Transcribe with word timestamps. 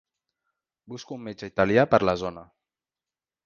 Busco 0.93 1.19
un 1.19 1.21
metge 1.27 1.51
italià 1.53 1.85
per 1.95 2.03
la 2.11 2.19
zona. 2.25 2.47